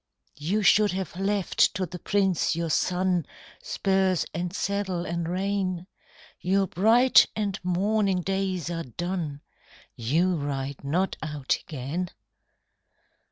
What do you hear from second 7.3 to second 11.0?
and morning days are done; You ride